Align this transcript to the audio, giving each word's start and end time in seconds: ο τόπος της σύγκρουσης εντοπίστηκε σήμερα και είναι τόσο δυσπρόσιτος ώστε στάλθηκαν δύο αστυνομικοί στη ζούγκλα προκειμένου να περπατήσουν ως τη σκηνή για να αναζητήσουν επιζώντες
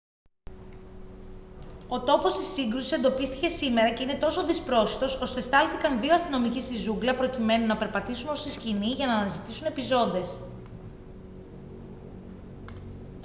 ο 1.87 2.01
τόπος 2.03 2.37
της 2.37 2.47
σύγκρουσης 2.47 2.91
εντοπίστηκε 2.91 3.47
σήμερα 3.49 3.93
και 3.93 4.03
είναι 4.03 4.17
τόσο 4.17 4.43
δυσπρόσιτος 4.45 5.21
ώστε 5.21 5.41
στάλθηκαν 5.41 5.99
δύο 5.99 6.13
αστυνομικοί 6.13 6.61
στη 6.61 6.75
ζούγκλα 6.77 7.15
προκειμένου 7.15 7.65
να 7.65 7.77
περπατήσουν 7.77 8.29
ως 8.29 8.43
τη 8.43 8.51
σκηνή 8.51 8.87
για 8.87 9.05
να 9.07 9.15
αναζητήσουν 9.15 9.65
επιζώντες 9.67 10.39